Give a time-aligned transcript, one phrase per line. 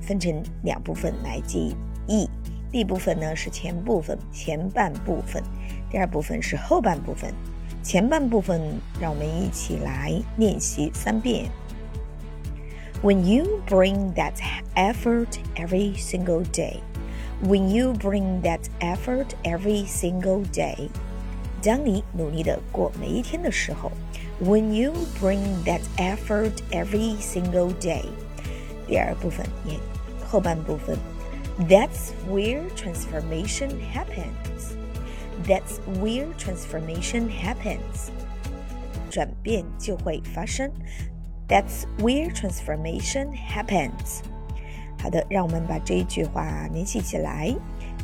[0.00, 1.74] 分成两部分来记
[2.06, 2.30] 忆。
[2.70, 5.42] 第一部分呢是前部分，前半部分；
[5.90, 7.34] 第二部分是后半部分。
[7.83, 11.49] 前半部分，让我们一起来练习三遍。
[13.03, 14.33] When you bring that
[14.75, 16.81] effort every single day,
[17.43, 20.89] when you bring that effort every single day，
[21.61, 23.91] 当你努力的过每一天的时候，
[24.43, 28.05] When you bring that effort every single day，
[28.87, 29.79] 第二部分也
[30.27, 30.97] 后半部分，
[31.67, 34.75] That's where transformation happens。
[35.45, 38.09] that's where transformation happens.
[39.09, 40.69] 转变就会发生。
[41.47, 44.21] That's where transformation happens.
[45.01, 47.55] 好的，让我们把这一句话联系起来，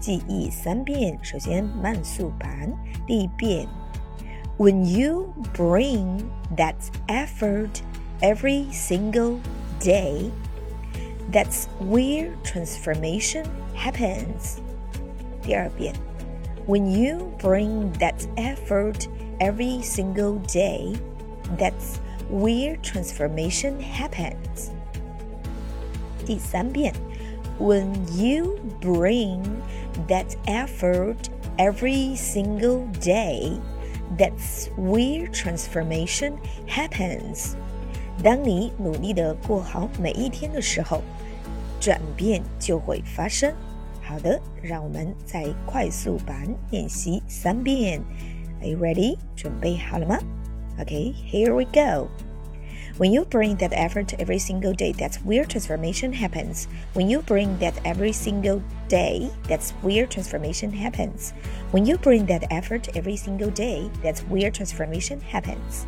[0.00, 1.18] 记忆三遍。
[1.22, 2.72] 首先慢速版，
[3.06, 3.66] 第一遍：
[4.58, 6.22] When you bring
[6.56, 6.76] that
[7.08, 7.80] effort
[8.20, 9.38] every single
[9.80, 10.30] day,
[11.32, 14.58] that's where transformation happens.
[15.42, 15.94] 第二遍。
[16.66, 19.08] when you bring that effort
[19.40, 20.94] every single day,
[21.58, 24.70] that's where transformation happens.
[26.24, 26.94] 第三遍,
[27.58, 29.42] when you bring
[30.08, 31.16] that effort
[31.58, 33.58] every single day,
[34.16, 36.34] that's where transformation
[36.68, 37.54] happens.
[38.22, 41.02] 当你努力的过好每一天的时候，
[41.80, 43.52] 转变就会发生。
[44.06, 48.00] 好的，让我们再快速版练习三遍。
[48.60, 49.16] Are you ready？
[49.34, 50.18] 准备好了吗？
[50.78, 52.08] Okay, here we go.
[52.98, 56.66] When you bring that effort every single day, that's where transformation happens.
[56.94, 61.32] When you bring that every single day, that's where transformation happens.
[61.72, 65.86] When you bring that effort every single day, that's where transformation happens.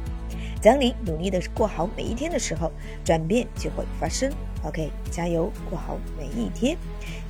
[0.63, 2.73] 当你努力的过好每一天的时候，
[3.05, 4.33] 转变就会发生。
[4.66, 6.78] OK，加油，过好每一天，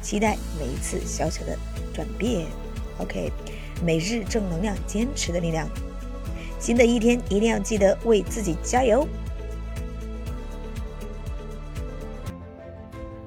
[0.02, 1.58] 期待每一次小小的
[1.94, 2.48] 转变。
[3.00, 3.32] OK，
[3.84, 5.68] 每日正能量，坚持的力量。
[6.60, 9.08] 新的一天一定要记得为自己加油。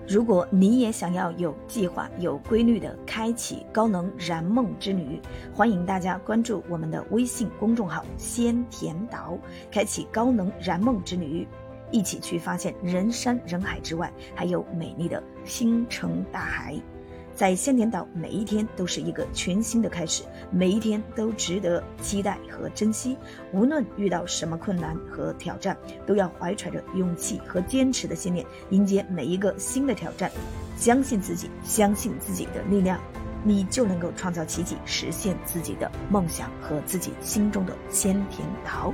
[0.06, 5.19] 如果你也想要有计划、有规律的开启高能燃梦之旅，
[5.54, 9.38] 欢迎大家关注我们的微信公众号“先田岛”，
[9.72, 11.48] 开启高能燃梦之旅，
[11.92, 16.75] 一起去发现人山人海之外还有美丽的星辰大海。
[17.34, 23.16] 在仙田岛，每一天都是一个全新的开始，每一天都值得期待和珍惜。
[23.52, 25.75] 无论遇到什么困难和挑战，
[26.06, 30.31] 都要怀揣着勇气和坚持的信念，迎接每一个新的挑战。
[30.76, 33.00] 相信自己，相信自己的力量，
[33.42, 38.92] 你就能够创造奇迹，实现自己的梦想和自己心中的仙田岛。